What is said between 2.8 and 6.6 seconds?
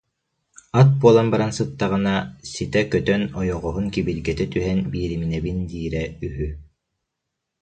көтөн ойоҕоһун кибиргэтэ түһэн биэриминэбин диирэ үһү